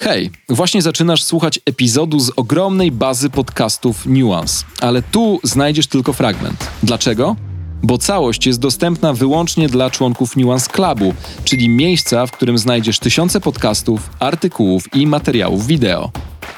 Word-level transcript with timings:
Hej, 0.00 0.30
właśnie 0.48 0.82
zaczynasz 0.82 1.24
słuchać 1.24 1.60
epizodu 1.66 2.20
z 2.20 2.30
ogromnej 2.36 2.92
bazy 2.92 3.30
podcastów 3.30 4.06
Nuance, 4.06 4.64
ale 4.80 5.02
tu 5.02 5.40
znajdziesz 5.42 5.86
tylko 5.86 6.12
fragment. 6.12 6.70
Dlaczego? 6.82 7.36
Bo 7.82 7.98
całość 7.98 8.46
jest 8.46 8.60
dostępna 8.60 9.12
wyłącznie 9.12 9.68
dla 9.68 9.90
członków 9.90 10.36
Nuance 10.36 10.70
Clubu, 10.70 11.14
czyli 11.44 11.68
miejsca, 11.68 12.26
w 12.26 12.32
którym 12.32 12.58
znajdziesz 12.58 12.98
tysiące 12.98 13.40
podcastów, 13.40 14.10
artykułów 14.18 14.94
i 14.94 15.06
materiałów 15.06 15.66
wideo. 15.66 16.10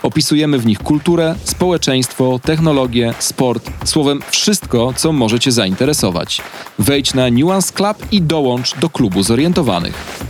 Opisujemy 0.02 0.58
w 0.58 0.66
nich 0.66 0.78
kulturę, 0.78 1.34
społeczeństwo, 1.44 2.40
technologię, 2.42 3.14
sport, 3.18 3.70
słowem 3.84 4.20
wszystko, 4.30 4.92
co 4.96 5.12
może 5.12 5.40
Cię 5.40 5.52
zainteresować. 5.52 6.40
Wejdź 6.78 7.14
na 7.14 7.30
Nuance 7.30 7.72
Club 7.72 7.96
i 8.12 8.22
dołącz 8.22 8.78
do 8.78 8.90
klubu 8.90 9.22
zorientowanych. 9.22 10.28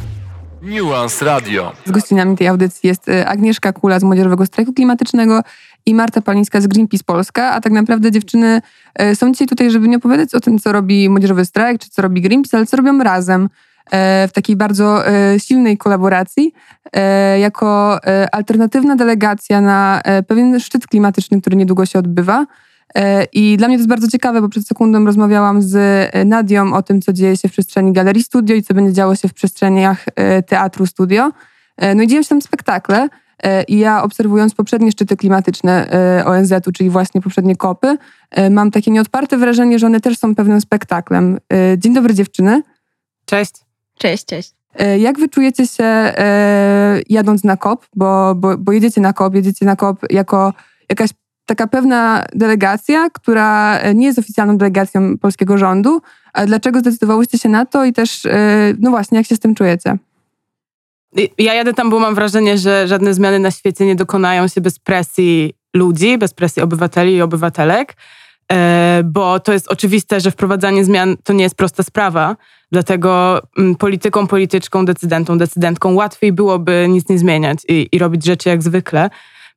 Nuance 0.63 1.25
Radio. 1.25 1.73
Z 1.87 1.91
gościnami 1.91 2.37
tej 2.37 2.49
audycji 2.49 2.87
jest 2.89 3.09
y, 3.09 3.27
Agnieszka 3.27 3.73
Kula 3.73 4.01
z 4.01 4.03
Młodzieżowego 4.03 4.47
Strajku 4.47 4.73
Klimatycznego 4.73 5.41
i 5.87 5.95
Marta 5.95 6.23
Palińska 6.23 6.61
z 6.61 6.67
Greenpeace 6.67 7.05
Polska, 7.05 7.53
a 7.53 7.61
tak 7.61 7.73
naprawdę 7.73 8.11
dziewczyny 8.11 8.61
y, 9.03 9.17
są 9.17 9.33
dzisiaj 9.33 9.49
tutaj, 9.49 9.71
żeby 9.71 9.89
nie 9.89 9.97
opowiadać 9.97 10.35
o 10.35 10.41
tym, 10.41 10.59
co 10.59 10.73
robi 10.73 11.09
Młodzieżowy 11.09 11.45
Strajk, 11.45 11.81
czy 11.81 11.91
co 11.91 12.03
robi 12.03 12.21
Greenpeace, 12.21 12.57
ale 12.57 12.67
co 12.67 12.77
robią 12.77 12.99
razem 12.99 13.45
y, 13.45 13.49
w 14.29 14.31
takiej 14.33 14.57
bardzo 14.57 15.03
silnej 15.39 15.79
kolaboracji 15.79 16.53
jako 17.41 17.99
alternatywna 18.33 18.97
delegacja 18.97 19.61
na 19.61 20.03
pewien 20.29 20.61
szczyt 20.61 20.87
klimatyczny, 20.87 21.41
który 21.41 21.57
niedługo 21.57 21.87
się 21.87 21.99
odbywa. 21.99 22.47
I 23.33 23.57
dla 23.57 23.69
mnie 23.69 23.77
to 23.77 23.81
jest 23.81 23.89
bardzo 23.89 24.09
ciekawe, 24.09 24.41
bo 24.41 24.49
przed 24.49 24.67
sekundą 24.67 25.05
rozmawiałam 25.05 25.63
z 25.63 25.77
Nadią 26.27 26.75
o 26.75 26.83
tym, 26.83 27.03
co 27.03 27.13
dzieje 27.13 27.37
się 27.37 27.49
w 27.49 27.53
przestrzeni 27.53 27.93
Galerii 27.93 28.23
Studio 28.23 28.57
i 28.57 28.63
co 28.63 28.75
będzie 28.75 28.93
działo 28.93 29.17
się 29.17 29.29
w 29.29 29.35
przestrzeniach 29.35 30.05
Teatru 30.47 30.87
Studio. 30.87 31.31
No 31.97 32.03
i 32.03 32.07
dzieją 32.07 32.23
się 32.23 32.29
tam 32.29 32.43
spektakle. 32.43 33.09
I 33.69 33.79
ja 33.79 34.03
obserwując 34.03 34.55
poprzednie 34.55 34.93
szczyty 34.93 35.17
klimatyczne 35.17 35.91
ONZ-u, 36.27 36.73
czyli 36.73 36.91
właśnie 36.91 37.21
poprzednie 37.21 37.57
kopy, 37.57 37.97
mam 38.51 38.71
takie 38.71 38.91
nieodparte 38.91 39.37
wrażenie, 39.37 39.79
że 39.79 39.87
one 39.87 40.01
też 40.01 40.19
są 40.19 40.35
pewnym 40.35 40.61
spektaklem. 40.61 41.39
Dzień 41.79 41.95
dobry 41.95 42.15
dziewczyny. 42.15 42.63
Cześć. 43.25 43.53
Cześć, 43.99 44.25
cześć. 44.25 44.55
Jak 44.99 45.19
wy 45.19 45.29
czujecie 45.29 45.67
się 45.67 46.13
jadąc 47.09 47.45
na 47.45 47.57
kop, 47.57 47.87
bo, 47.97 48.35
bo, 48.35 48.59
bo 48.59 48.73
jedziecie 48.73 49.01
na 49.01 49.13
kop, 49.13 49.35
jedziecie 49.35 49.67
na 49.67 49.77
kop 49.77 50.01
jako 50.11 50.53
jakaś 50.89 51.11
taka 51.49 51.67
pewna 51.67 52.25
delegacja, 52.35 53.11
która 53.11 53.81
nie 53.95 54.07
jest 54.07 54.19
oficjalną 54.19 54.59
delegacją 54.59 55.19
polskiego 55.19 55.59
rządu. 55.59 56.03
Dlaczego 56.47 56.81
zdecydowałyście 56.81 57.39
się 57.39 57.49
na 57.49 57.67
to 57.67 57.85
i 57.85 57.93
też, 57.93 58.27
no 58.79 58.91
właśnie, 58.91 59.19
jak 59.19 59.27
się 59.27 59.37
z 59.37 59.41
tym 59.41 59.55
czujecie? 59.55 59.99
Ja 61.39 61.55
jadę 61.55 61.75
tam, 61.75 61.91
bo 61.91 61.99
mam 61.99 62.15
wrażenie, 62.15 62.59
że 62.59 62.89
żadne 62.89 63.15
zmiany 63.15 63.39
na 63.39 63.51
świecie 63.51 63.87
nie 63.87 63.97
dokonają 63.97 64.49
się 64.49 64.61
bez 64.61 64.79
presji 64.79 65.55
ludzi, 65.75 66.19
bez 66.19 66.35
presji 66.35 66.63
obywateli 66.63 67.15
i 67.15 67.23
obywatelek, 67.23 67.97
bo 69.05 69.41
to 69.41 69.53
jest 69.53 69.69
oczywiste, 69.69 70.21
że 70.21 70.31
wprowadzanie 70.31 70.85
zmian 70.85 71.17
to 71.25 71.33
nie 71.33 71.43
jest 71.43 71.55
prosta 71.55 71.83
sprawa. 71.83 72.37
Dlatego 72.73 73.43
polityką, 73.79 74.27
polityczką, 74.27 74.85
decydentom, 74.85 75.39
decydentką 75.39 75.95
łatwiej 75.95 76.33
byłoby 76.33 76.87
nic 76.89 77.09
nie 77.09 77.19
zmieniać 77.19 77.59
i, 77.69 77.89
i 77.93 77.99
robić 77.99 78.25
rzeczy 78.25 78.49
jak 78.49 78.63
zwykle. 78.63 79.11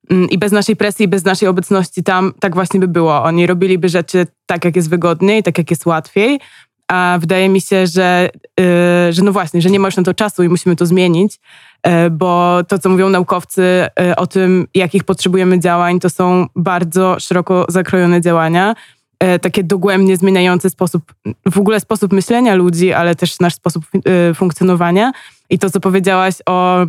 I 0.10 0.38
bez 0.38 0.52
naszej 0.52 0.76
presji, 0.76 1.08
bez 1.08 1.26
naszej 1.26 1.48
obecności 1.48 2.04
tam 2.04 2.34
tak 2.40 2.56
właśnie 2.56 2.80
by 2.80 2.88
było. 2.88 3.24
Oni 3.24 3.48
robiliby 3.48 3.90
rzeczy 3.90 4.28
tak, 4.46 4.66
jak 4.66 4.76
jest 4.76 4.90
wygodniej, 4.90 5.44
tak, 5.44 5.58
jak 5.58 5.70
jest 5.70 5.86
łatwiej. 5.86 6.40
A 6.88 7.18
wydaje 7.22 7.50
mi 7.50 7.62
się, 7.62 7.88
że, 7.88 8.30
yy, 8.60 9.14
że 9.14 9.24
no 9.24 9.32
właśnie, 9.32 9.62
że 9.62 9.70
nie 9.70 9.80
ma 9.80 9.88
już 9.88 9.98
na 9.98 10.04
to 10.04 10.14
czasu 10.14 10.44
i 10.44 10.50
musimy 10.50 10.76
to 10.76 10.86
zmienić, 10.86 11.40
yy, 11.86 12.10
bo 12.10 12.60
to, 12.68 12.80
co 12.80 12.90
mówią 12.90 13.10
naukowcy 13.10 13.88
yy, 14.00 14.16
o 14.16 14.28
tym, 14.28 14.68
jakich 14.76 15.04
potrzebujemy 15.04 15.60
działań, 15.60 16.00
to 16.00 16.10
są 16.10 16.48
bardzo 16.56 17.20
szeroko 17.20 17.66
zakrojone 17.70 18.22
działania, 18.22 18.76
takie 19.42 19.64
dogłębnie 19.64 20.18
zmieniające 20.18 20.70
sposób, 20.70 21.14
w 21.52 21.58
ogóle 21.58 21.80
sposób 21.80 22.14
myślenia 22.14 22.56
ludzi, 22.56 22.94
ale 22.94 23.16
też 23.16 23.40
nasz 23.40 23.54
sposób 23.56 23.86
funkcjonowania. 24.36 25.12
I 25.52 25.60
to, 25.60 25.70
co 25.70 25.80
powiedziałaś 25.80 26.36
o, 26.46 26.86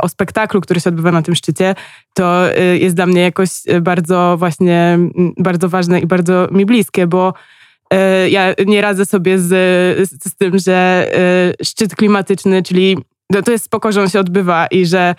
o 0.00 0.08
spektaklu, 0.08 0.60
który 0.60 0.80
się 0.80 0.90
odbywa 0.90 1.12
na 1.12 1.22
tym 1.22 1.34
szczycie, 1.34 1.74
to 2.14 2.44
jest 2.74 2.96
dla 2.96 3.06
mnie 3.06 3.22
jakoś 3.22 3.50
bardzo 3.80 4.36
właśnie, 4.38 4.98
bardzo 5.38 5.68
ważne 5.68 6.00
i 6.00 6.06
bardzo 6.06 6.48
mi 6.50 6.66
bliskie, 6.66 7.06
bo 7.06 7.34
ja 8.28 8.54
nie 8.66 8.80
radzę 8.80 9.06
sobie 9.06 9.38
z, 9.38 9.48
z, 10.08 10.24
z 10.24 10.36
tym, 10.36 10.58
że 10.58 11.06
szczyt 11.62 11.96
klimatyczny, 11.96 12.62
czyli 12.62 12.98
no 13.30 13.42
to 13.42 13.52
jest 13.52 13.64
spoko, 13.64 13.92
że 13.92 14.02
on 14.02 14.08
się 14.08 14.20
odbywa 14.20 14.66
i 14.66 14.86
że 14.86 15.14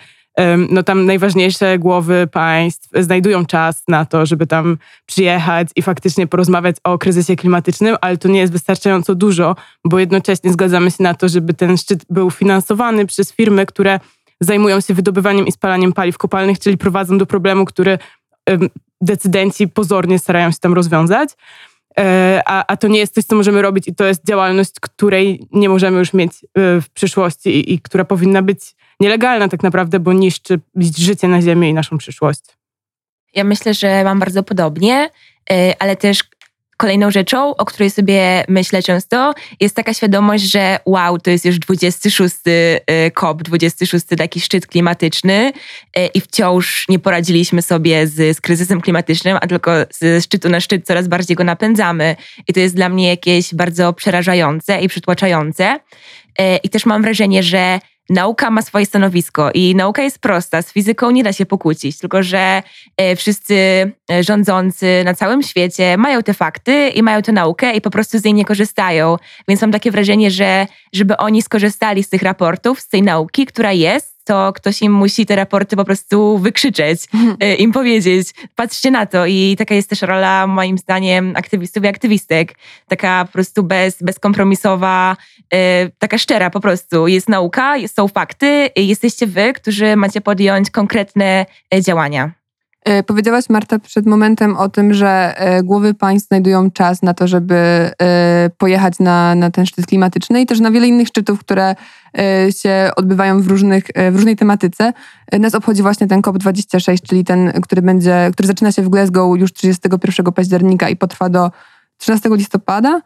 no 0.70 0.82
tam 0.82 1.06
najważniejsze 1.06 1.78
głowy 1.78 2.28
państw 2.32 2.88
znajdują 2.94 3.46
czas 3.46 3.82
na 3.88 4.04
to, 4.04 4.26
żeby 4.26 4.46
tam 4.46 4.78
przyjechać 5.06 5.68
i 5.76 5.82
faktycznie 5.82 6.26
porozmawiać 6.26 6.76
o 6.84 6.98
kryzysie 6.98 7.36
klimatycznym, 7.36 7.96
ale 8.00 8.16
to 8.16 8.28
nie 8.28 8.40
jest 8.40 8.52
wystarczająco 8.52 9.14
dużo, 9.14 9.56
bo 9.84 9.98
jednocześnie 9.98 10.52
zgadzamy 10.52 10.90
się 10.90 11.02
na 11.02 11.14
to, 11.14 11.28
żeby 11.28 11.54
ten 11.54 11.76
szczyt 11.76 12.04
był 12.10 12.30
finansowany 12.30 13.06
przez 13.06 13.32
firmy, 13.32 13.66
które 13.66 14.00
zajmują 14.40 14.80
się 14.80 14.94
wydobywaniem 14.94 15.46
i 15.46 15.52
spalaniem 15.52 15.92
paliw 15.92 16.18
kopalnych, 16.18 16.58
czyli 16.58 16.78
prowadzą 16.78 17.18
do 17.18 17.26
problemu, 17.26 17.64
który 17.64 17.98
decydenci 19.00 19.68
pozornie 19.68 20.18
starają 20.18 20.50
się 20.50 20.58
tam 20.60 20.74
rozwiązać. 20.74 21.28
E, 21.98 22.42
a, 22.46 22.64
a 22.66 22.76
to 22.76 22.88
nie 22.88 22.98
jest 22.98 23.14
coś, 23.14 23.24
co 23.24 23.36
możemy 23.36 23.62
robić 23.62 23.88
i 23.88 23.94
to 23.94 24.04
jest 24.04 24.26
działalność, 24.26 24.72
której 24.80 25.46
nie 25.52 25.68
możemy 25.68 25.98
już 25.98 26.12
mieć 26.12 26.32
e, 26.32 26.80
w 26.80 26.90
przyszłości 26.94 27.50
i, 27.50 27.74
i 27.74 27.80
która 27.80 28.04
powinna 28.04 28.42
być 28.42 28.74
nielegalna 29.02 29.48
tak 29.48 29.62
naprawdę, 29.62 30.00
bo 30.00 30.12
niszczy 30.12 30.60
życie 30.98 31.28
na 31.28 31.42
ziemi 31.42 31.68
i 31.68 31.74
naszą 31.74 31.98
przyszłość. 31.98 32.40
Ja 33.34 33.44
myślę, 33.44 33.74
że 33.74 34.04
mam 34.04 34.18
bardzo 34.18 34.42
podobnie, 34.42 35.10
e, 35.50 35.74
ale 35.78 35.96
też 35.96 36.24
kolejną 36.82 37.10
rzeczą, 37.10 37.56
o 37.56 37.64
której 37.64 37.90
sobie 37.90 38.44
myślę 38.48 38.82
często, 38.82 39.34
jest 39.60 39.76
taka 39.76 39.94
świadomość, 39.94 40.44
że 40.44 40.78
wow, 40.86 41.18
to 41.18 41.30
jest 41.30 41.44
już 41.44 41.58
26 41.58 42.36
COP, 43.14 43.42
26 43.42 44.06
taki 44.18 44.40
szczyt 44.40 44.66
klimatyczny 44.66 45.52
y, 45.98 46.06
i 46.14 46.20
wciąż 46.20 46.88
nie 46.88 46.98
poradziliśmy 46.98 47.62
sobie 47.62 48.06
z, 48.06 48.36
z 48.36 48.40
kryzysem 48.40 48.80
klimatycznym, 48.80 49.38
a 49.40 49.46
tylko 49.46 49.72
z 49.90 50.24
szczytu 50.24 50.48
na 50.48 50.60
szczyt 50.60 50.86
coraz 50.86 51.08
bardziej 51.08 51.36
go 51.36 51.44
napędzamy. 51.44 52.16
I 52.48 52.52
to 52.52 52.60
jest 52.60 52.74
dla 52.76 52.88
mnie 52.88 53.08
jakieś 53.08 53.54
bardzo 53.54 53.92
przerażające 53.92 54.80
i 54.80 54.88
przytłaczające. 54.88 55.78
I 56.62 56.68
też 56.68 56.86
mam 56.86 57.02
wrażenie, 57.02 57.42
że 57.42 57.80
nauka 58.10 58.50
ma 58.50 58.62
swoje 58.62 58.86
stanowisko 58.86 59.50
i 59.54 59.74
nauka 59.74 60.02
jest 60.02 60.18
prosta, 60.18 60.62
z 60.62 60.72
fizyką 60.72 61.10
nie 61.10 61.24
da 61.24 61.32
się 61.32 61.46
pokłócić, 61.46 61.98
tylko 61.98 62.22
że 62.22 62.62
e, 62.96 63.16
wszyscy 63.16 63.54
e, 64.10 64.22
rządzący 64.22 65.02
na 65.04 65.14
całym 65.14 65.42
świecie 65.42 65.96
mają 65.96 66.22
te 66.22 66.34
fakty 66.34 66.88
i 66.88 67.02
mają 67.02 67.22
tę 67.22 67.32
naukę 67.32 67.72
i 67.72 67.80
po 67.80 67.90
prostu 67.90 68.18
z 68.18 68.24
niej 68.24 68.34
nie 68.34 68.44
korzystają. 68.44 69.16
Więc 69.48 69.60
mam 69.60 69.72
takie 69.72 69.90
wrażenie, 69.90 70.30
że 70.30 70.66
żeby 70.92 71.16
oni 71.16 71.42
skorzystali 71.42 72.02
z 72.02 72.08
tych 72.08 72.22
raportów, 72.22 72.80
z 72.80 72.88
tej 72.88 73.02
nauki, 73.02 73.46
która 73.46 73.72
jest, 73.72 74.11
to 74.24 74.52
ktoś 74.52 74.82
im 74.82 74.92
musi 74.92 75.26
te 75.26 75.36
raporty 75.36 75.76
po 75.76 75.84
prostu 75.84 76.38
wykrzyczeć, 76.38 77.00
mhm. 77.14 77.36
e, 77.40 77.54
im 77.54 77.72
powiedzieć, 77.72 78.28
patrzcie 78.56 78.90
na 78.90 79.06
to. 79.06 79.26
I 79.26 79.54
taka 79.58 79.74
jest 79.74 79.90
też 79.90 80.02
rola, 80.02 80.46
moim 80.46 80.78
zdaniem, 80.78 81.32
aktywistów 81.36 81.84
i 81.84 81.86
aktywistek. 81.86 82.54
Taka 82.88 83.24
po 83.24 83.32
prostu 83.32 83.62
bez, 83.62 84.02
bezkompromisowa, 84.02 85.16
e, 85.54 85.88
taka 85.98 86.18
szczera 86.18 86.50
po 86.50 86.60
prostu. 86.60 87.08
Jest 87.08 87.28
nauka, 87.28 87.74
są 87.86 88.08
fakty, 88.08 88.68
jesteście 88.76 89.26
wy, 89.26 89.52
którzy 89.52 89.96
macie 89.96 90.20
podjąć 90.20 90.70
konkretne 90.70 91.46
e, 91.74 91.82
działania. 91.82 92.41
Powiedziałaś, 93.06 93.44
Marta, 93.48 93.78
przed 93.78 94.06
momentem 94.06 94.56
o 94.56 94.68
tym, 94.68 94.94
że 94.94 95.34
głowy 95.64 95.94
państw 95.94 96.28
znajdują 96.28 96.70
czas 96.70 97.02
na 97.02 97.14
to, 97.14 97.28
żeby 97.28 97.90
pojechać 98.58 98.98
na, 98.98 99.34
na 99.34 99.50
ten 99.50 99.66
szczyt 99.66 99.86
klimatyczny 99.86 100.40
i 100.40 100.46
też 100.46 100.60
na 100.60 100.70
wiele 100.70 100.86
innych 100.86 101.08
szczytów, 101.08 101.40
które 101.40 101.74
E, 102.18 102.52
się 102.52 102.90
odbywają 102.96 103.42
w, 103.42 103.46
różnych, 103.46 103.84
e, 103.94 104.10
w 104.10 104.16
różnej 104.16 104.36
tematyce. 104.36 104.92
E, 105.32 105.38
nas 105.38 105.54
obchodzi 105.54 105.82
właśnie 105.82 106.06
ten 106.06 106.20
COP26, 106.20 107.02
czyli 107.08 107.24
ten, 107.24 107.52
który 107.62 107.82
będzie, 107.82 108.30
który 108.32 108.46
zaczyna 108.46 108.72
się 108.72 108.82
w 108.82 108.88
Glasgow 108.88 109.38
już 109.38 109.52
31 109.52 110.32
października 110.32 110.88
i 110.88 110.96
potrwa 110.96 111.28
do 111.28 111.50
13 111.96 112.28
listopada. 112.32 113.02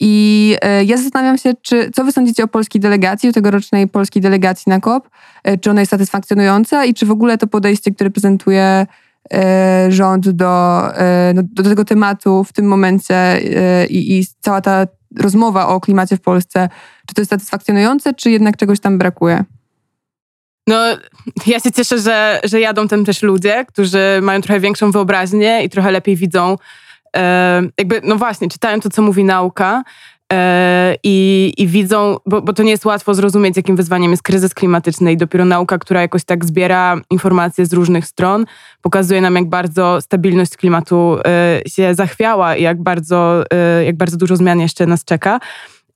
I 0.00 0.56
ja 0.86 0.96
zastanawiam 0.96 1.38
się, 1.38 1.54
czy, 1.62 1.90
co 1.90 2.04
wy 2.04 2.12
sądzicie 2.12 2.44
o 2.44 2.48
polskiej 2.48 2.80
delegacji, 2.80 3.28
o 3.28 3.32
tegorocznej 3.32 3.88
polskiej 3.88 4.22
delegacji 4.22 4.70
na 4.70 4.80
COP? 4.80 5.08
Czy 5.60 5.70
ona 5.70 5.80
jest 5.80 5.90
satysfakcjonująca 5.90 6.84
i 6.84 6.94
czy 6.94 7.06
w 7.06 7.10
ogóle 7.10 7.38
to 7.38 7.46
podejście, 7.46 7.90
które 7.90 8.10
prezentuje 8.10 8.86
rząd 9.88 10.30
do, 10.30 10.82
no, 11.34 11.42
do 11.52 11.62
tego 11.62 11.84
tematu 11.84 12.44
w 12.44 12.52
tym 12.52 12.66
momencie 12.66 13.40
i, 13.90 14.18
i 14.18 14.26
cała 14.40 14.60
ta 14.60 14.86
rozmowa 15.18 15.68
o 15.68 15.80
klimacie 15.80 16.16
w 16.16 16.20
Polsce, 16.20 16.68
czy 17.06 17.14
to 17.14 17.20
jest 17.20 17.30
satysfakcjonujące, 17.30 18.14
czy 18.14 18.30
jednak 18.30 18.56
czegoś 18.56 18.80
tam 18.80 18.98
brakuje? 18.98 19.44
No, 20.66 20.76
ja 21.46 21.60
się 21.60 21.72
cieszę, 21.72 21.98
że, 21.98 22.40
że 22.44 22.60
jadą 22.60 22.88
tam 22.88 23.04
też 23.04 23.22
ludzie, 23.22 23.64
którzy 23.68 23.98
mają 24.22 24.40
trochę 24.40 24.60
większą 24.60 24.90
wyobraźnię 24.90 25.64
i 25.64 25.70
trochę 25.70 25.90
lepiej 25.90 26.16
widzą, 26.16 26.52
e, 26.52 26.56
jakby, 27.78 28.00
no 28.04 28.16
właśnie, 28.16 28.48
czytają 28.48 28.80
to, 28.80 28.90
co 28.90 29.02
mówi 29.02 29.24
nauka. 29.24 29.82
i, 31.02 31.52
i 31.56 31.66
widzą, 31.66 32.16
bo, 32.26 32.42
bo 32.42 32.52
to 32.52 32.62
nie 32.62 32.70
jest 32.70 32.84
łatwo 32.84 33.14
zrozumieć, 33.14 33.56
jakim 33.56 33.76
wyzwaniem 33.76 34.10
jest 34.10 34.22
kryzys 34.22 34.54
klimatyczny 34.54 35.12
i 35.12 35.16
dopiero 35.16 35.44
nauka, 35.44 35.78
która 35.78 36.00
jakoś 36.00 36.24
tak 36.24 36.44
zbiera 36.44 37.00
informacje 37.10 37.66
z 37.66 37.72
różnych 37.72 38.06
stron, 38.06 38.46
pokazuje 38.82 39.20
nam, 39.20 39.34
jak 39.34 39.48
bardzo 39.48 40.00
stabilność 40.00 40.56
klimatu 40.56 41.18
się 41.68 41.94
zachwiała 41.94 42.56
i 42.56 42.62
jak 42.62 42.82
bardzo, 42.82 43.44
jak 43.84 43.96
bardzo 43.96 44.16
dużo 44.16 44.36
zmian 44.36 44.60
jeszcze 44.60 44.86
nas 44.86 45.04
czeka. 45.04 45.40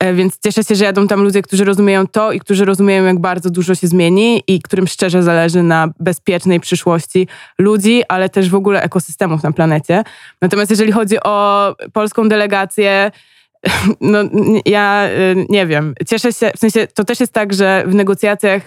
E, 0.00 0.14
więc 0.14 0.38
cieszę 0.38 0.64
się, 0.64 0.74
że 0.74 0.84
jadą 0.84 1.06
tam 1.06 1.22
ludzie, 1.22 1.42
którzy 1.42 1.64
rozumieją 1.64 2.06
to 2.06 2.32
i 2.32 2.40
którzy 2.40 2.64
rozumieją, 2.64 3.04
jak 3.04 3.18
bardzo 3.18 3.50
dużo 3.50 3.74
się 3.74 3.86
zmieni 3.86 4.42
i 4.46 4.62
którym 4.62 4.86
szczerze 4.86 5.22
zależy 5.22 5.62
na 5.62 5.88
bezpiecznej 6.00 6.60
przyszłości 6.60 7.28
ludzi, 7.58 8.02
ale 8.08 8.28
też 8.28 8.50
w 8.50 8.54
ogóle 8.54 8.82
ekosystemów 8.82 9.42
na 9.42 9.52
planecie. 9.52 10.04
Natomiast 10.42 10.70
jeżeli 10.70 10.92
chodzi 10.92 11.16
o 11.24 11.74
polską 11.92 12.28
delegację, 12.28 13.10
no 14.00 14.18
ja 14.66 15.08
y, 15.08 15.46
nie 15.48 15.66
wiem, 15.66 15.94
cieszę 16.08 16.32
się, 16.32 16.50
w 16.56 16.58
sensie 16.58 16.86
to 16.86 17.04
też 17.04 17.20
jest 17.20 17.32
tak, 17.32 17.54
że 17.54 17.84
w 17.86 17.94
negocjacjach 17.94 18.62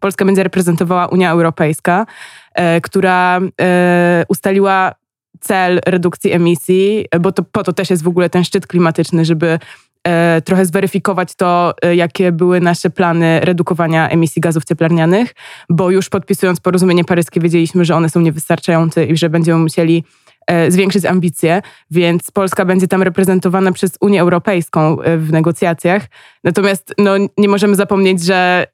Polska 0.00 0.24
będzie 0.24 0.42
reprezentowała 0.42 1.06
Unia 1.06 1.30
Europejska, 1.30 2.06
e, 2.54 2.80
która 2.80 3.40
e, 3.60 4.24
ustaliła 4.28 4.94
cel 5.40 5.80
redukcji 5.86 6.32
emisji, 6.32 7.06
bo 7.20 7.32
to, 7.32 7.42
po 7.42 7.62
to 7.62 7.72
też 7.72 7.90
jest 7.90 8.02
w 8.02 8.08
ogóle 8.08 8.30
ten 8.30 8.44
szczyt 8.44 8.66
klimatyczny, 8.66 9.24
żeby 9.24 9.58
trochę 10.44 10.66
zweryfikować 10.66 11.34
to, 11.34 11.74
e, 11.82 11.96
jakie 11.96 12.32
były 12.32 12.60
nasze 12.60 12.90
plany 12.90 13.40
redukowania 13.40 14.08
emisji 14.08 14.40
gazów 14.40 14.64
cieplarnianych, 14.64 15.34
bo 15.70 15.90
już 15.90 16.08
podpisując 16.08 16.60
porozumienie 16.60 17.04
paryskie 17.04 17.40
wiedzieliśmy, 17.40 17.84
że 17.84 17.94
one 17.94 18.10
są 18.10 18.20
niewystarczające 18.20 19.04
i 19.04 19.16
że 19.16 19.30
będziemy 19.30 19.58
musieli 19.58 20.04
e, 20.46 20.70
zwiększyć 20.70 21.04
ambicje, 21.04 21.62
więc 21.90 22.30
Polska 22.30 22.64
będzie 22.64 22.88
tam 22.88 23.02
reprezentowana 23.02 23.72
przez 23.72 23.90
Unię 24.00 24.20
Europejską 24.20 24.96
w 25.18 25.32
negocjacjach. 25.32 26.02
Natomiast 26.44 26.94
no, 26.98 27.12
nie 27.38 27.48
możemy 27.48 27.74
zapomnieć, 27.74 28.24
że, 28.24 28.66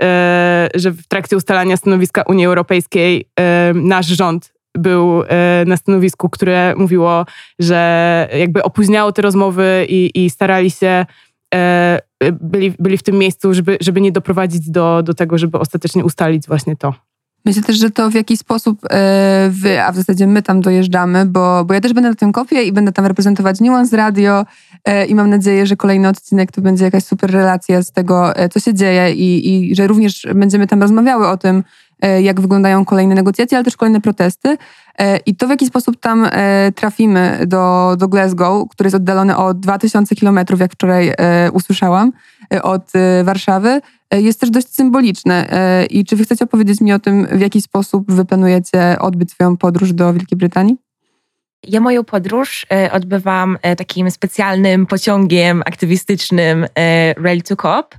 że 0.75 0.91
w 0.91 1.06
trakcie 1.09 1.37
ustalania 1.37 1.77
stanowiska 1.77 2.23
Unii 2.23 2.47
Europejskiej 2.47 3.29
nasz 3.75 4.06
rząd 4.06 4.59
był 4.78 5.22
na 5.67 5.76
stanowisku, 5.76 6.28
które 6.28 6.75
mówiło, 6.76 7.26
że 7.58 8.28
jakby 8.38 8.62
opóźniało 8.62 9.12
te 9.12 9.22
rozmowy 9.22 9.87
i, 9.88 10.11
i 10.14 10.31
starali 10.31 10.70
się 10.70 11.06
E, 11.55 12.00
byli, 12.40 12.75
byli 12.78 12.99
w 12.99 13.02
tym 13.02 13.19
miejscu, 13.19 13.55
żeby, 13.55 13.78
żeby 13.81 14.00
nie 14.00 14.12
doprowadzić 14.12 14.70
do, 14.70 15.02
do 15.02 15.14
tego, 15.14 15.38
żeby 15.38 15.58
ostatecznie 15.58 16.05
ustalić 16.05 16.46
właśnie 16.46 16.76
to. 16.76 16.94
Myślę 17.44 17.62
też, 17.62 17.78
że 17.78 17.90
to 17.90 18.11
w 18.11 18.14
jakiś 18.14 18.38
sposób 18.38 18.78
e, 18.90 19.49
wy, 19.50 19.82
a 19.82 19.93
w 19.93 19.96
zasadzie 19.96 20.26
my 20.26 20.43
tam 20.43 20.61
dojeżdżamy, 20.61 21.26
bo, 21.26 21.64
bo 21.64 21.75
ja 21.75 21.81
też 21.81 21.93
będę 21.93 22.08
na 22.08 22.14
tym 22.14 22.32
kopie 22.32 22.62
i 22.62 22.72
będę 22.72 22.93
tam 22.93 23.06
reprezentować 23.06 23.61
Nuance 23.61 23.96
Radio 23.96 24.46
e, 24.84 25.06
i 25.06 25.14
mam 25.14 25.31
nadzieję, 25.31 25.67
że 25.67 25.76
kolejny 25.76 26.08
odcinek 26.08 26.52
to 26.52 26.61
będzie 26.61 26.84
jakaś 26.84 27.05
super 27.05 27.31
relacja 27.31 27.82
z 27.82 27.93
tego, 27.93 28.32
co 28.52 28.61
się 28.61 28.75
dzieje 28.75 29.12
i, 29.12 29.70
i 29.70 29.76
że 29.76 29.87
również 29.87 30.26
będziemy 30.34 30.67
tam 30.67 30.82
rozmawiały 30.82 31.28
o 31.28 31.37
tym, 31.37 31.64
jak 32.23 32.41
wyglądają 32.41 32.85
kolejne 32.85 33.14
negocjacje, 33.14 33.58
ale 33.58 33.64
też 33.64 33.76
kolejne 33.76 34.00
protesty. 34.00 34.56
E, 35.00 35.17
I 35.17 35.37
to, 35.37 35.47
w 35.47 35.50
jaki 35.50 35.67
sposób 35.67 35.97
tam 36.00 36.29
e, 36.32 36.73
trafimy 36.73 37.41
do, 37.47 37.94
do 37.99 38.08
Glasgow, 38.08 38.69
który 38.69 38.87
jest 38.87 38.97
oddalony 38.97 39.37
o 39.37 39.55
2000 39.55 40.17
kilometrów, 40.17 40.61
jak 40.61 40.73
wczoraj 40.73 41.12
e, 41.19 41.50
usłyszałam, 41.52 42.12
od 42.62 42.93
Warszawy, 43.25 43.81
jest 44.12 44.41
też 44.41 44.50
dość 44.50 44.75
symboliczne. 44.75 45.49
I 45.91 46.05
czy 46.05 46.17
wy 46.17 46.25
chcecie 46.25 46.44
opowiedzieć 46.44 46.81
mi 46.81 46.93
o 46.93 46.99
tym, 46.99 47.26
w 47.32 47.41
jaki 47.41 47.62
sposób 47.62 48.12
wy 48.12 48.25
planujecie 48.25 48.96
odbyć 48.99 49.31
swoją 49.31 49.56
podróż 49.56 49.93
do 49.93 50.12
Wielkiej 50.12 50.38
Brytanii? 50.38 50.89
Ja 51.66 51.80
moją 51.80 52.04
podróż 52.04 52.66
odbywam 52.92 53.58
takim 53.78 54.10
specjalnym 54.10 54.86
pociągiem 54.86 55.62
aktywistycznym 55.66 56.66
Rail 57.16 57.42
to 57.42 57.56
Cop, 57.56 57.94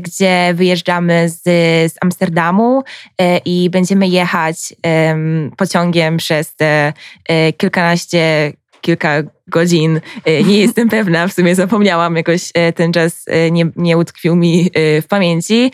gdzie 0.00 0.50
wyjeżdżamy 0.54 1.28
z, 1.28 1.42
z 1.92 1.94
Amsterdamu 2.00 2.82
i 3.44 3.70
będziemy 3.70 4.08
jechać 4.08 4.74
pociągiem 5.56 6.16
przez 6.16 6.56
te 6.56 6.92
kilkanaście, 7.56 8.52
kilka 8.80 9.22
godzin. 9.46 10.00
Nie 10.26 10.58
jestem 10.58 10.88
pewna, 10.98 11.28
w 11.28 11.32
sumie 11.32 11.54
zapomniałam, 11.54 12.16
jakoś 12.16 12.52
ten 12.74 12.92
czas 12.92 13.26
nie, 13.50 13.66
nie 13.76 13.96
utkwił 13.98 14.36
mi 14.36 14.70
w 14.74 15.04
pamięci, 15.08 15.72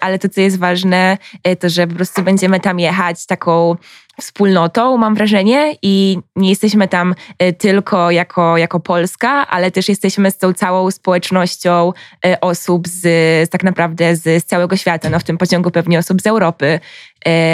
ale 0.00 0.18
to, 0.18 0.28
co 0.28 0.40
jest 0.40 0.58
ważne, 0.58 1.18
to, 1.60 1.68
że 1.68 1.86
po 1.86 1.94
prostu 1.94 2.22
będziemy 2.22 2.60
tam 2.60 2.80
jechać 2.80 3.26
taką 3.26 3.76
wspólnotą, 4.20 4.96
mam 4.96 5.14
wrażenie, 5.14 5.76
i 5.82 6.18
nie 6.36 6.50
jesteśmy 6.50 6.88
tam 6.88 7.14
tylko 7.58 8.10
jako, 8.10 8.56
jako 8.56 8.80
Polska, 8.80 9.46
ale 9.46 9.70
też 9.70 9.88
jesteśmy 9.88 10.30
z 10.30 10.38
tą 10.38 10.52
całą 10.52 10.90
społecznością 10.90 11.92
osób 12.40 12.88
z, 12.88 13.50
tak 13.50 13.64
naprawdę 13.64 14.16
z, 14.16 14.22
z 14.22 14.44
całego 14.44 14.76
świata. 14.76 15.10
No, 15.10 15.18
w 15.18 15.24
tym 15.24 15.38
pociągu 15.38 15.70
pewnie 15.70 15.98
osób 15.98 16.22
z 16.22 16.26
Europy, 16.26 16.80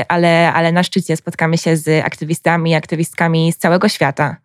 ale, 0.09 0.53
ale 0.53 0.73
na 0.73 0.83
szczycie 0.83 1.17
spotkamy 1.17 1.59
się 1.59 1.77
z 1.77 2.05
aktywistami 2.05 2.71
i 2.71 2.75
aktywistkami 2.75 3.53
z 3.53 3.59
całego 3.59 3.89
świata. 3.89 4.37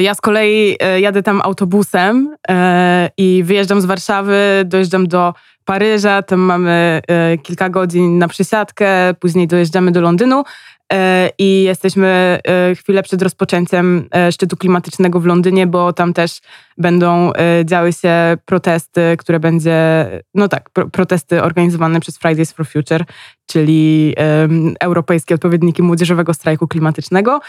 Ja 0.00 0.14
z 0.14 0.20
kolei 0.20 0.76
jadę 1.00 1.22
tam 1.22 1.40
autobusem 1.44 2.36
i 3.16 3.42
wyjeżdżam 3.44 3.80
z 3.80 3.84
Warszawy, 3.84 4.36
dojeżdżam 4.64 5.08
do 5.08 5.34
Paryża, 5.64 6.22
tam 6.22 6.40
mamy 6.40 7.00
kilka 7.42 7.68
godzin 7.68 8.18
na 8.18 8.28
przesiadkę, 8.28 9.14
później 9.20 9.46
dojeżdżamy 9.46 9.90
do 9.92 10.00
Londynu 10.00 10.44
E, 10.92 11.30
i 11.38 11.62
jesteśmy 11.62 12.40
e, 12.44 12.74
chwilę 12.74 13.02
przed 13.02 13.22
rozpoczęciem 13.22 14.08
e, 14.14 14.32
szczytu 14.32 14.56
klimatycznego 14.56 15.20
w 15.20 15.26
Londynie, 15.26 15.66
bo 15.66 15.92
tam 15.92 16.12
też 16.12 16.40
będą 16.78 17.32
działy 17.64 17.92
się 17.92 18.36
protesty, 18.44 19.16
które 19.18 19.40
będzie, 19.40 20.06
no 20.34 20.48
tak, 20.48 20.70
protesty 20.70 21.42
organizowane 21.42 22.00
przez 22.00 22.18
Fridays 22.18 22.52
for 22.52 22.66
Future, 22.66 23.04
czyli 23.46 24.14
europejskie 24.80 25.34
odpowiedniki 25.34 25.82
młodzieżowego 25.82 26.34
strajku 26.34 26.68
klimatycznego. 26.68 27.40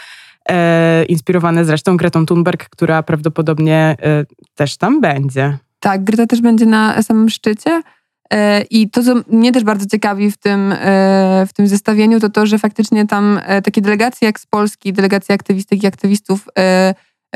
Inspirowane 1.08 1.64
zresztą 1.64 1.96
Gretą 1.96 2.26
Thunberg, 2.26 2.68
która 2.68 3.02
prawdopodobnie 3.02 3.96
też 4.54 4.76
tam 4.76 5.00
będzie. 5.00 5.58
Tak, 5.80 6.04
Greta 6.04 6.26
też 6.26 6.40
będzie 6.40 6.66
na 6.66 7.02
samym 7.02 7.28
szczycie. 7.28 7.82
E, 8.32 8.62
I 8.62 8.90
to, 8.90 9.02
co 9.02 9.14
mnie 9.28 9.52
też 9.52 9.64
bardzo 9.64 9.86
ciekawi 9.86 10.30
w 10.30 10.36
tym, 10.36 10.72
e, 10.72 11.46
w 11.48 11.52
tym 11.52 11.68
zestawieniu, 11.68 12.20
to 12.20 12.28
to, 12.28 12.46
że 12.46 12.58
faktycznie 12.58 13.06
tam 13.06 13.40
e, 13.44 13.62
takie 13.62 13.80
delegacje 13.80 14.26
jak 14.26 14.40
z 14.40 14.46
Polski, 14.46 14.92
delegacje 14.92 15.34
aktywistek 15.34 15.82
i 15.82 15.86
aktywistów 15.86 16.48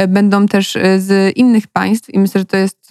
będą 0.08 0.46
też 0.46 0.78
z 0.99 1.37
innych 1.37 1.66
państw 1.66 2.10
i 2.10 2.19
myślę, 2.19 2.38
że 2.40 2.44
to 2.44 2.56
jest 2.56 2.88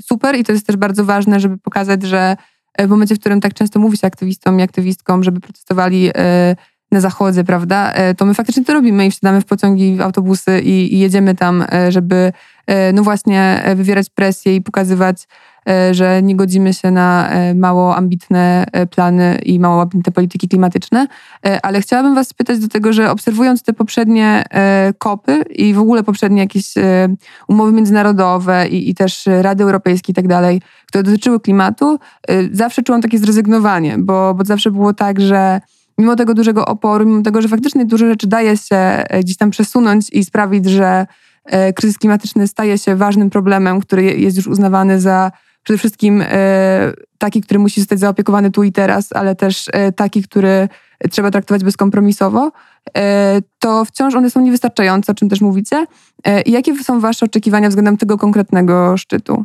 super 0.00 0.36
i 0.36 0.44
to 0.44 0.52
jest 0.52 0.66
też 0.66 0.76
bardzo 0.76 1.04
ważne, 1.04 1.40
żeby 1.40 1.58
pokazać, 1.58 2.02
że 2.02 2.36
w 2.78 2.88
momencie, 2.88 3.14
w 3.14 3.20
którym 3.20 3.40
tak 3.40 3.54
często 3.54 3.80
mówi 3.80 3.96
się 3.96 4.06
aktywistom 4.06 4.60
i 4.60 4.62
aktywistkom, 4.62 5.24
żeby 5.24 5.40
protestowali 5.40 6.10
na 6.92 7.00
zachodzie, 7.00 7.44
prawda, 7.44 7.92
to 8.16 8.26
my 8.26 8.34
faktycznie 8.34 8.64
to 8.64 8.74
robimy 8.74 9.06
i 9.06 9.10
wsiadamy 9.10 9.40
w 9.40 9.44
pociągi, 9.44 9.96
w 9.96 10.00
autobusy 10.00 10.60
i, 10.60 10.94
i 10.94 10.98
jedziemy 10.98 11.34
tam, 11.34 11.64
żeby 11.88 12.32
no 12.94 13.02
właśnie 13.02 13.62
wywierać 13.76 14.10
presję 14.10 14.56
i 14.56 14.62
pokazywać 14.62 15.26
E, 15.68 15.94
że 15.94 16.22
nie 16.22 16.36
godzimy 16.36 16.74
się 16.74 16.90
na 16.90 17.28
e, 17.28 17.54
mało 17.54 17.96
ambitne 17.96 18.64
e, 18.72 18.86
plany 18.86 19.38
i 19.44 19.60
mało 19.60 19.82
ambitne 19.82 20.12
polityki 20.12 20.48
klimatyczne. 20.48 21.06
Ale 21.62 21.80
chciałabym 21.80 22.14
Was 22.14 22.28
spytać 22.28 22.58
do 22.58 22.68
tego, 22.68 22.92
że 22.92 23.10
obserwując 23.10 23.62
te 23.62 23.72
poprzednie 23.72 24.44
kopy 24.98 25.42
i 25.50 25.74
w 25.74 25.78
ogóle 25.78 26.02
poprzednie 26.02 26.40
jakieś 26.40 26.74
umowy 27.48 27.72
międzynarodowe 27.72 28.68
i, 28.68 28.90
i 28.90 28.94
też 28.94 29.28
Rady 29.42 29.64
Europejskie 29.64 30.12
i 30.12 30.14
tak 30.14 30.28
dalej, 30.28 30.62
które 30.86 31.02
dotyczyły 31.02 31.40
klimatu, 31.40 31.98
zawsze 32.52 32.82
czułam 32.82 33.02
takie 33.02 33.18
zrezygnowanie, 33.18 33.98
bo, 33.98 34.34
bo 34.34 34.44
zawsze 34.44 34.70
było 34.70 34.92
tak, 34.92 35.20
że 35.20 35.60
mimo 35.98 36.16
tego 36.16 36.34
dużego 36.34 36.66
oporu, 36.66 37.06
mimo 37.06 37.22
tego, 37.22 37.42
że 37.42 37.48
faktycznie 37.48 37.84
dużo 37.84 38.06
rzeczy 38.06 38.26
daje 38.26 38.56
się 38.56 39.04
gdzieś 39.20 39.36
tam 39.36 39.50
przesunąć 39.50 40.10
i 40.12 40.24
sprawić, 40.24 40.66
że 40.66 41.06
kryzys 41.76 41.98
klimatyczny 41.98 42.48
staje 42.48 42.78
się 42.78 42.96
ważnym 42.96 43.30
problemem, 43.30 43.80
który 43.80 44.04
jest 44.04 44.36
już 44.36 44.46
uznawany 44.46 45.00
za 45.00 45.30
przede 45.64 45.78
wszystkim 45.78 46.22
e, 46.26 46.92
taki, 47.18 47.40
który 47.40 47.60
musi 47.60 47.80
zostać 47.80 48.00
zaopiekowany 48.00 48.50
tu 48.50 48.62
i 48.62 48.72
teraz, 48.72 49.12
ale 49.12 49.34
też 49.34 49.66
e, 49.72 49.92
taki, 49.92 50.22
który 50.22 50.68
trzeba 51.10 51.30
traktować 51.30 51.64
bezkompromisowo, 51.64 52.52
e, 52.96 53.40
to 53.58 53.84
wciąż 53.84 54.14
one 54.14 54.30
są 54.30 54.40
niewystarczające, 54.40 55.12
o 55.12 55.14
czym 55.14 55.28
też 55.28 55.40
mówicie. 55.40 55.86
Jakie 56.46 56.84
są 56.84 57.00
Wasze 57.00 57.26
oczekiwania 57.26 57.68
względem 57.68 57.96
tego 57.96 58.18
konkretnego 58.18 58.96
szczytu? 58.96 59.44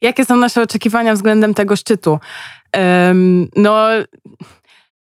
Jakie 0.00 0.24
są 0.24 0.36
nasze 0.36 0.62
oczekiwania 0.62 1.14
względem 1.14 1.54
tego 1.54 1.76
szczytu? 1.76 2.18
No, 3.56 3.86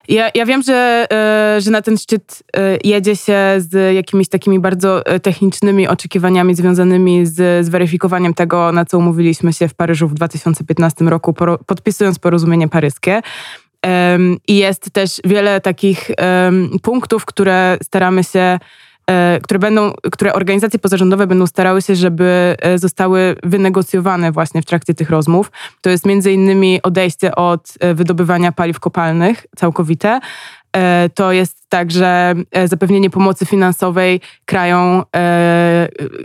ja, 0.08 0.30
ja 0.34 0.46
wiem, 0.46 0.62
że, 0.62 1.06
e, 1.12 1.60
że 1.60 1.70
na 1.70 1.82
ten 1.82 1.98
szczyt 1.98 2.42
e, 2.56 2.78
jedzie 2.84 3.16
się 3.16 3.38
z 3.58 3.94
jakimiś 3.94 4.28
takimi 4.28 4.60
bardzo 4.60 5.06
e, 5.06 5.20
technicznymi 5.20 5.88
oczekiwaniami 5.88 6.54
związanymi 6.54 7.26
z 7.26 7.66
zweryfikowaniem 7.66 8.34
tego, 8.34 8.72
na 8.72 8.84
co 8.84 8.98
umówiliśmy 8.98 9.52
się 9.52 9.68
w 9.68 9.74
Paryżu 9.74 10.08
w 10.08 10.14
2015 10.14 11.04
roku, 11.04 11.34
podpisując 11.66 12.18
porozumienie 12.18 12.68
paryskie. 12.68 13.20
I 14.48 14.56
jest 14.56 14.90
też 14.90 15.20
wiele 15.24 15.60
takich 15.60 16.10
punktów, 16.82 17.24
które 17.24 17.78
staramy 17.82 18.24
się 18.24 18.58
które 19.42 19.58
będą, 19.58 19.92
które 20.12 20.32
organizacje 20.32 20.78
pozarządowe 20.78 21.26
będą 21.26 21.46
starały 21.46 21.82
się, 21.82 21.96
żeby 21.96 22.56
e, 22.60 22.78
zostały 22.78 23.36
wynegocjowane 23.42 24.32
właśnie 24.32 24.62
w 24.62 24.64
trakcie 24.66 24.94
tych 24.94 25.10
rozmów. 25.10 25.52
To 25.80 25.90
jest 25.90 26.06
między 26.06 26.32
innymi 26.32 26.82
odejście 26.82 27.34
od 27.34 27.74
e, 27.80 27.94
wydobywania 27.94 28.52
paliw 28.52 28.80
kopalnych 28.80 29.46
całkowite. 29.56 30.20
To 31.14 31.32
jest 31.32 31.68
także 31.68 32.34
zapewnienie 32.64 33.10
pomocy 33.10 33.46
finansowej 33.46 34.20
krajom, 34.44 35.02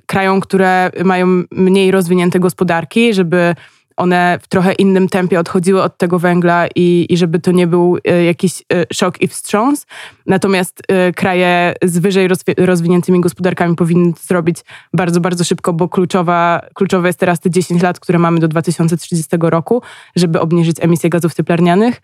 krajom, 0.05 0.41
które 0.41 0.91
mają 1.03 1.43
mniej 1.51 1.91
rozwinięte 1.91 2.39
gospodarki, 2.39 3.13
żeby 3.13 3.55
one 3.97 4.39
w 4.41 4.47
trochę 4.47 4.73
innym 4.73 5.09
tempie 5.09 5.39
odchodziły 5.39 5.83
od 5.83 5.97
tego 5.97 6.19
węgla 6.19 6.67
i, 6.75 7.05
i 7.09 7.17
żeby 7.17 7.39
to 7.39 7.51
nie 7.51 7.67
był 7.67 7.97
e, 8.05 8.23
jakiś 8.23 8.61
e, 8.61 8.85
szok 8.93 9.21
i 9.21 9.27
wstrząs. 9.27 9.85
Natomiast 10.25 10.81
e, 10.87 11.11
kraje 11.11 11.73
z 11.83 11.97
wyżej 11.97 12.27
rozwiniętymi 12.57 13.21
gospodarkami 13.21 13.75
powinny 13.75 14.13
to 14.13 14.19
zrobić 14.21 14.57
bardzo, 14.93 15.19
bardzo 15.19 15.43
szybko, 15.43 15.73
bo 15.73 15.89
kluczowa, 15.89 16.61
kluczowe 16.73 17.09
jest 17.09 17.19
teraz 17.19 17.39
te 17.39 17.49
10 17.49 17.81
lat, 17.81 17.99
które 17.99 18.19
mamy 18.19 18.39
do 18.39 18.47
2030 18.47 19.37
roku, 19.39 19.81
żeby 20.15 20.39
obniżyć 20.39 20.77
emisję 20.79 21.09
gazów 21.09 21.33
cieplarnianych. 21.33 22.01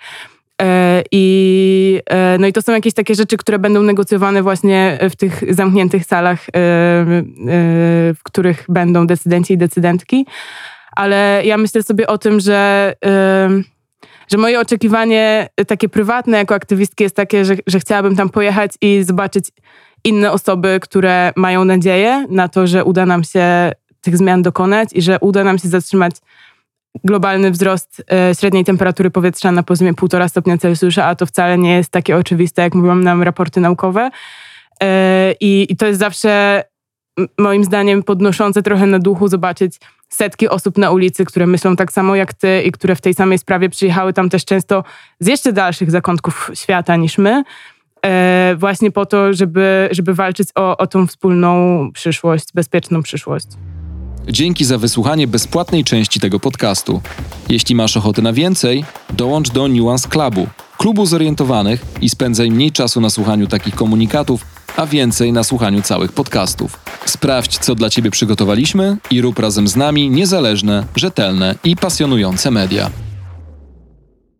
I, 1.12 2.02
no 2.40 2.48
i 2.48 2.54
to 2.54 2.62
są 2.62 2.72
jakieś 2.72 2.94
takie 2.94 3.16
rzeczy, 3.16 3.38
które 3.38 3.60
będą 3.60 3.84
negocjowane 3.84 4.44
właśnie 4.44 5.00
w 5.10 5.16
tych 5.16 5.56
zamkniętych 5.56 6.06
salach, 6.06 6.46
w 8.16 8.20
których 8.24 8.66
będą 8.70 9.08
decydenci 9.08 9.54
i 9.54 9.58
decydentki 9.58 10.26
ale 11.00 11.42
ja 11.46 11.58
myślę 11.58 11.84
sobie 11.84 12.08
o 12.08 12.18
tym, 12.18 12.40
że, 12.40 12.94
że 14.32 14.38
moje 14.38 14.60
oczekiwanie 14.60 15.50
takie 15.68 15.90
prywatne 15.90 16.38
jako 16.38 16.56
aktywistki 16.56 17.04
jest 17.04 17.16
takie, 17.16 17.46
że, 17.46 17.56
że 17.68 17.80
chciałabym 17.80 18.16
tam 18.16 18.30
pojechać 18.30 18.72
i 18.82 19.04
zobaczyć 19.04 19.46
inne 20.04 20.32
osoby, 20.32 20.80
które 20.82 21.34
mają 21.36 21.66
nadzieję 21.66 22.26
na 22.30 22.48
to, 22.48 22.68
że 22.68 22.84
uda 22.84 23.06
nam 23.06 23.24
się 23.24 23.72
tych 24.02 24.18
zmian 24.18 24.42
dokonać 24.42 24.90
i 24.94 25.02
że 25.02 25.18
uda 25.20 25.44
nam 25.44 25.58
się 25.58 25.68
zatrzymać 25.68 26.16
globalny 27.04 27.52
wzrost 27.52 28.04
e, 28.12 28.36
średniej 28.40 28.66
temperatury 28.66 29.12
powietrza 29.12 29.52
na 29.52 29.64
poziomie 29.64 29.94
1,5 29.94 30.30
stopnia 30.30 30.58
Celsjusza, 30.58 31.06
a 31.06 31.16
to 31.16 31.26
wcale 31.26 31.58
nie 31.58 31.76
jest 31.76 31.92
takie 31.92 32.18
oczywiste, 32.18 32.62
jak 32.62 32.76
mówią 32.76 32.96
nam 32.96 33.24
raporty 33.24 33.60
naukowe. 33.60 34.10
E, 34.84 35.34
I, 35.40 35.68
I 35.70 35.76
to 35.76 35.86
jest 35.86 36.00
zawsze 36.00 36.64
moim 37.38 37.64
zdaniem 37.64 38.04
podnoszące 38.04 38.64
trochę 38.64 38.86
na 38.86 39.00
duchu 39.00 39.28
zobaczyć 39.28 39.80
setki 40.10 40.50
osób 40.50 40.78
na 40.78 40.92
ulicy, 40.92 41.26
które 41.26 41.48
myślą 41.48 41.76
tak 41.76 41.92
samo 41.92 42.16
jak 42.16 42.34
ty 42.34 42.62
i 42.62 42.72
które 42.72 42.96
w 42.96 43.02
tej 43.02 43.14
samej 43.14 43.38
sprawie 43.38 43.70
przyjechały 43.70 44.14
tam 44.14 44.30
też 44.30 44.46
często 44.46 44.84
z 45.20 45.28
jeszcze 45.28 45.54
dalszych 45.54 45.92
zakątków 45.92 46.52
świata 46.54 46.96
niż 46.96 47.18
my, 47.18 47.44
e, 48.06 48.56
właśnie 48.58 48.92
po 48.92 49.06
to, 49.06 49.34
żeby, 49.34 49.90
żeby 49.92 50.14
walczyć 50.14 50.50
o, 50.56 50.78
o 50.78 50.88
tą 50.88 51.08
wspólną 51.08 51.90
przyszłość, 51.94 52.46
bezpieczną 52.54 53.04
przyszłość. 53.04 53.48
Dzięki 54.28 54.66
za 54.66 54.78
wysłuchanie 54.78 55.28
bezpłatnej 55.28 55.84
części 55.84 56.20
tego 56.20 56.40
podcastu. 56.40 57.02
Jeśli 57.50 57.76
masz 57.76 57.98
ochotę 57.98 58.22
na 58.22 58.34
więcej, 58.34 58.86
dołącz 59.10 59.50
do 59.50 59.68
Nuance 59.68 60.10
Clubu, 60.10 60.48
klubu 60.78 61.06
zorientowanych 61.06 61.82
i 62.02 62.10
spędzaj 62.10 62.52
mniej 62.52 62.72
czasu 62.72 63.02
na 63.02 63.10
słuchaniu 63.10 63.48
takich 63.48 63.76
komunikatów, 63.76 64.46
a 64.78 64.86
więcej 64.86 65.34
na 65.34 65.44
słuchaniu 65.44 65.82
całych 65.82 66.12
podcastów. 66.12 66.80
Sprawdź, 67.06 67.58
co 67.58 67.76
dla 67.76 67.90
Ciebie 67.90 68.12
przygotowaliśmy 68.12 68.98
i 69.12 69.22
rób 69.22 69.40
razem 69.40 69.68
z 69.68 69.76
nami 69.76 70.10
niezależne, 70.10 70.86
rzetelne 70.96 71.56
i 71.64 71.76
pasjonujące 71.76 72.52
media. 72.52 73.09